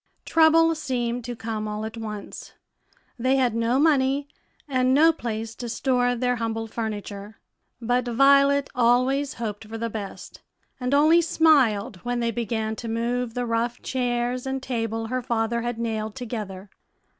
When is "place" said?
5.13-5.53